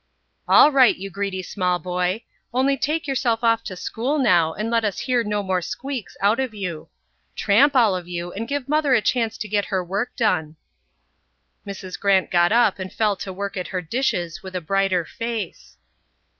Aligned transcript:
"All 0.47 0.71
right, 0.71 0.95
you 0.97 1.11
greedy 1.11 1.43
small 1.43 1.77
boy. 1.77 2.23
Only 2.55 2.75
take 2.75 3.05
yourself 3.05 3.43
off 3.43 3.63
to 3.65 3.75
school 3.75 4.17
now, 4.17 4.51
and 4.51 4.71
let 4.71 4.83
us 4.83 4.97
hear 5.01 5.23
no 5.23 5.43
more 5.43 5.61
squeaks 5.61 6.17
out 6.21 6.39
of 6.39 6.55
you. 6.55 6.89
Tramp, 7.35 7.75
all 7.75 7.95
of 7.95 8.07
you, 8.07 8.33
and 8.33 8.47
give 8.47 8.67
Mother 8.67 8.95
a 8.95 9.01
chance 9.03 9.37
to 9.37 9.47
get 9.47 9.65
her 9.65 9.83
work 9.83 10.15
done." 10.15 10.55
Mrs. 11.67 11.99
Grant 11.99 12.31
got 12.31 12.51
up 12.51 12.79
and 12.79 12.91
fell 12.91 13.15
to 13.17 13.31
work 13.31 13.55
at 13.55 13.67
her 13.67 13.79
dishes 13.83 14.41
with 14.41 14.55
a 14.55 14.59
brighter 14.61 15.05
face. 15.05 15.77